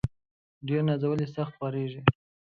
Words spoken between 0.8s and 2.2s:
نازولي، سخت خوارېږي.